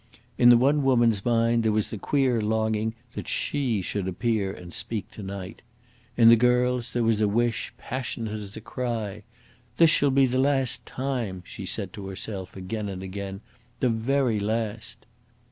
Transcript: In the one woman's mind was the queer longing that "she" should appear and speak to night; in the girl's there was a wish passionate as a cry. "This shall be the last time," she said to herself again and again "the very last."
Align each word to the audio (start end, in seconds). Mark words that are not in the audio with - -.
In 0.35 0.49
the 0.49 0.57
one 0.57 0.81
woman's 0.81 1.23
mind 1.23 1.63
was 1.67 1.91
the 1.91 1.97
queer 1.99 2.41
longing 2.41 2.95
that 3.13 3.27
"she" 3.27 3.83
should 3.83 4.07
appear 4.07 4.51
and 4.51 4.73
speak 4.73 5.11
to 5.11 5.21
night; 5.21 5.61
in 6.17 6.27
the 6.27 6.35
girl's 6.35 6.93
there 6.93 7.03
was 7.03 7.21
a 7.21 7.27
wish 7.27 7.71
passionate 7.77 8.33
as 8.39 8.57
a 8.57 8.61
cry. 8.61 9.21
"This 9.77 9.91
shall 9.91 10.09
be 10.09 10.25
the 10.25 10.39
last 10.39 10.87
time," 10.87 11.43
she 11.45 11.67
said 11.67 11.93
to 11.93 12.07
herself 12.07 12.55
again 12.55 12.89
and 12.89 13.03
again 13.03 13.41
"the 13.79 13.89
very 13.89 14.39
last." 14.39 15.05